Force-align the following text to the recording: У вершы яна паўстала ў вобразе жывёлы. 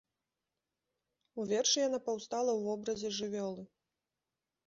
У 1.43 1.45
вершы 1.51 1.79
яна 1.87 1.99
паўстала 2.07 2.51
ў 2.55 2.61
вобразе 2.69 3.07
жывёлы. 3.19 3.63